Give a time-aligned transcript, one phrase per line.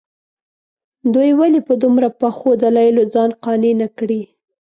[1.13, 4.21] دوی ولې په دومره پخو دلایلو ځان قانع نه کړي.